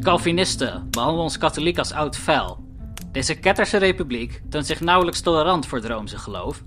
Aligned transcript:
Calvinisten 0.00 0.88
behandelen 0.90 1.22
ons 1.22 1.38
katholiek 1.38 1.78
als 1.78 1.92
oud 1.92 2.16
vuil. 2.16 2.64
Deze 3.12 3.34
ketterse 3.34 3.76
republiek 3.76 4.42
toont 4.48 4.66
zich 4.66 4.80
nauwelijks 4.80 5.20
tolerant 5.20 5.66
voor 5.66 5.78
het 5.78 5.86
Roomse 5.86 6.18
geloof 6.18 6.62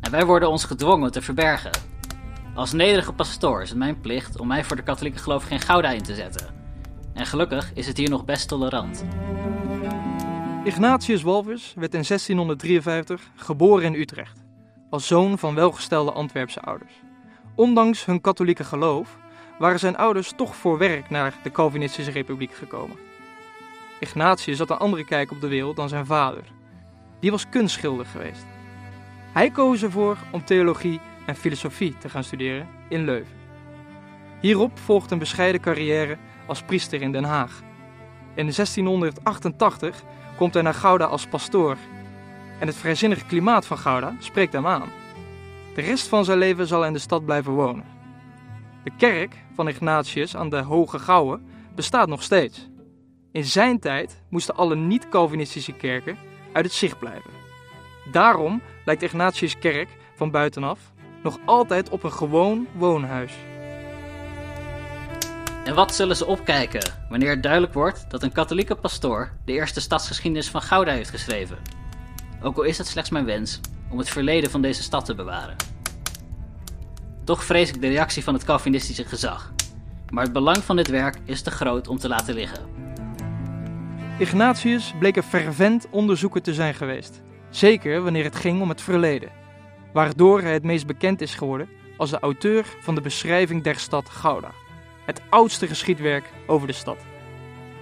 en 0.00 0.10
wij 0.10 0.26
worden 0.26 0.50
ons 0.50 0.64
gedwongen 0.64 1.12
te 1.12 1.22
verbergen. 1.22 1.70
Als 2.54 2.72
nederige 2.72 3.12
pastoor 3.12 3.62
is 3.62 3.68
het 3.68 3.78
mijn 3.78 4.00
plicht 4.00 4.40
om 4.40 4.46
mij 4.46 4.64
voor 4.64 4.76
de 4.76 4.82
katholieke 4.82 5.18
geloof 5.18 5.44
geen 5.44 5.60
gouda 5.60 5.90
in 5.90 6.02
te 6.02 6.14
zetten. 6.14 6.46
En 7.14 7.26
gelukkig 7.26 7.70
is 7.74 7.86
het 7.86 7.96
hier 7.96 8.10
nog 8.10 8.24
best 8.24 8.48
tolerant. 8.48 9.04
Ignatius 10.64 11.22
Walvis 11.22 11.72
werd 11.76 11.94
in 11.94 12.04
1653 12.06 13.30
geboren 13.36 13.84
in 13.84 14.00
Utrecht, 14.00 14.44
als 14.90 15.06
zoon 15.06 15.38
van 15.38 15.54
welgestelde 15.54 16.12
Antwerpse 16.12 16.60
ouders. 16.60 16.92
Ondanks 17.54 18.04
hun 18.04 18.20
katholieke 18.20 18.64
geloof 18.64 19.16
waren 19.58 19.78
zijn 19.78 19.96
ouders 19.96 20.32
toch 20.36 20.56
voor 20.56 20.78
werk 20.78 21.10
naar 21.10 21.34
de 21.42 21.50
Calvinistische 21.50 22.10
Republiek 22.10 22.54
gekomen. 22.54 22.96
Ignatius 24.00 24.58
had 24.58 24.70
een 24.70 24.76
andere 24.76 25.04
kijk 25.04 25.30
op 25.30 25.40
de 25.40 25.48
wereld 25.48 25.76
dan 25.76 25.88
zijn 25.88 26.06
vader. 26.06 26.44
Die 27.20 27.30
was 27.30 27.48
kunstschilder 27.48 28.06
geweest. 28.06 28.46
Hij 29.32 29.50
koos 29.50 29.82
ervoor 29.82 30.16
om 30.30 30.44
theologie 30.44 31.00
en 31.26 31.36
filosofie 31.36 31.98
te 31.98 32.08
gaan 32.08 32.24
studeren 32.24 32.68
in 32.88 33.04
Leuven. 33.04 33.36
Hierop 34.40 34.78
volgt 34.78 35.10
een 35.10 35.18
bescheiden 35.18 35.60
carrière 35.60 36.16
als 36.46 36.62
priester 36.62 37.02
in 37.02 37.12
Den 37.12 37.24
Haag. 37.24 37.62
In 38.34 38.52
1688 38.54 40.02
komt 40.36 40.54
hij 40.54 40.62
naar 40.62 40.74
Gouda 40.74 41.04
als 41.04 41.26
pastoor. 41.26 41.76
En 42.58 42.66
het 42.66 42.76
vrijzinnige 42.76 43.26
klimaat 43.26 43.66
van 43.66 43.78
Gouda 43.78 44.14
spreekt 44.18 44.52
hem 44.52 44.66
aan. 44.66 44.88
De 45.74 45.80
rest 45.80 46.08
van 46.08 46.24
zijn 46.24 46.38
leven 46.38 46.66
zal 46.66 46.78
hij 46.78 46.88
in 46.88 46.94
de 46.94 47.00
stad 47.00 47.24
blijven 47.24 47.52
wonen. 47.52 47.97
De 48.88 48.94
kerk 48.96 49.36
van 49.54 49.68
Ignatius 49.68 50.36
aan 50.36 50.48
de 50.48 50.56
Hoge 50.56 50.98
Gouwen 50.98 51.46
bestaat 51.74 52.08
nog 52.08 52.22
steeds. 52.22 52.68
In 53.32 53.44
zijn 53.44 53.78
tijd 53.80 54.22
moesten 54.30 54.56
alle 54.56 54.76
niet-Calvinistische 54.76 55.72
kerken 55.72 56.16
uit 56.52 56.64
het 56.64 56.74
zicht 56.74 56.98
blijven. 56.98 57.30
Daarom 58.12 58.62
lijkt 58.84 59.02
Ignatius' 59.02 59.58
kerk 59.58 59.88
van 60.14 60.30
buitenaf 60.30 60.80
nog 61.22 61.38
altijd 61.44 61.88
op 61.88 62.02
een 62.02 62.12
gewoon 62.12 62.66
woonhuis. 62.76 63.32
En 65.64 65.74
wat 65.74 65.94
zullen 65.94 66.16
ze 66.16 66.26
opkijken 66.26 66.92
wanneer 67.08 67.30
het 67.30 67.42
duidelijk 67.42 67.74
wordt 67.74 68.10
dat 68.10 68.22
een 68.22 68.32
katholieke 68.32 68.74
pastoor 68.74 69.32
de 69.44 69.52
eerste 69.52 69.80
stadsgeschiedenis 69.80 70.48
van 70.48 70.62
Gouda 70.62 70.92
heeft 70.92 71.10
geschreven? 71.10 71.58
Ook 72.42 72.56
al 72.56 72.62
is 72.62 72.78
het 72.78 72.86
slechts 72.86 73.10
mijn 73.10 73.24
wens 73.24 73.60
om 73.90 73.98
het 73.98 74.08
verleden 74.08 74.50
van 74.50 74.62
deze 74.62 74.82
stad 74.82 75.04
te 75.04 75.14
bewaren. 75.14 75.77
Toch 77.28 77.44
vrees 77.44 77.68
ik 77.68 77.80
de 77.80 77.88
reactie 77.88 78.24
van 78.24 78.34
het 78.34 78.44
Calvinistische 78.44 79.04
gezag. 79.04 79.52
Maar 80.10 80.24
het 80.24 80.32
belang 80.32 80.56
van 80.56 80.76
dit 80.76 80.88
werk 80.88 81.18
is 81.24 81.42
te 81.42 81.50
groot 81.50 81.88
om 81.88 81.98
te 81.98 82.08
laten 82.08 82.34
liggen. 82.34 82.66
Ignatius 84.18 84.94
bleek 84.98 85.16
een 85.16 85.22
fervent 85.22 85.86
onderzoeker 85.90 86.42
te 86.42 86.54
zijn 86.54 86.74
geweest. 86.74 87.22
Zeker 87.50 88.02
wanneer 88.02 88.24
het 88.24 88.36
ging 88.36 88.60
om 88.60 88.68
het 88.68 88.80
verleden. 88.80 89.30
Waardoor 89.92 90.42
hij 90.42 90.52
het 90.52 90.62
meest 90.62 90.86
bekend 90.86 91.20
is 91.20 91.34
geworden 91.34 91.68
als 91.96 92.10
de 92.10 92.18
auteur 92.18 92.64
van 92.80 92.94
de 92.94 93.00
beschrijving 93.00 93.62
der 93.62 93.78
stad 93.78 94.08
Gouda. 94.08 94.50
Het 95.04 95.20
oudste 95.30 95.66
geschiedwerk 95.66 96.24
over 96.46 96.66
de 96.66 96.72
stad. 96.72 96.98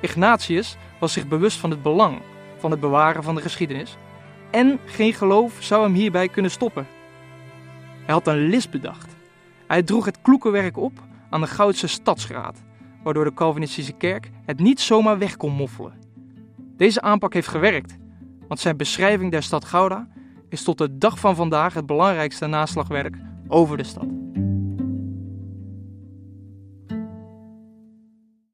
Ignatius 0.00 0.76
was 1.00 1.12
zich 1.12 1.28
bewust 1.28 1.58
van 1.58 1.70
het 1.70 1.82
belang 1.82 2.20
van 2.58 2.70
het 2.70 2.80
bewaren 2.80 3.22
van 3.22 3.34
de 3.34 3.42
geschiedenis. 3.42 3.96
En 4.50 4.78
geen 4.86 5.14
geloof 5.14 5.56
zou 5.58 5.82
hem 5.82 5.94
hierbij 5.94 6.28
kunnen 6.28 6.50
stoppen. 6.50 6.86
Hij 8.04 8.14
had 8.14 8.26
een 8.26 8.48
list 8.48 8.70
bedacht. 8.70 9.20
Hij 9.72 9.82
droeg 9.82 10.04
het 10.04 10.22
kloekenwerk 10.22 10.76
op 10.76 10.92
aan 11.30 11.40
de 11.40 11.46
Goudse 11.46 11.86
Stadsraad, 11.86 12.62
waardoor 13.02 13.24
de 13.24 13.34
Calvinistische 13.34 13.92
kerk 13.92 14.30
het 14.44 14.58
niet 14.58 14.80
zomaar 14.80 15.18
weg 15.18 15.36
kon 15.36 15.52
moffelen. 15.52 15.92
Deze 16.76 17.00
aanpak 17.00 17.34
heeft 17.34 17.48
gewerkt, 17.48 17.96
want 18.48 18.60
zijn 18.60 18.76
beschrijving 18.76 19.30
der 19.30 19.42
stad 19.42 19.64
Gouda 19.64 20.08
is 20.48 20.62
tot 20.62 20.78
de 20.78 20.98
dag 20.98 21.18
van 21.18 21.36
vandaag 21.36 21.74
het 21.74 21.86
belangrijkste 21.86 22.46
naslagwerk 22.46 23.16
over 23.48 23.76
de 23.76 23.84
stad. 23.84 24.21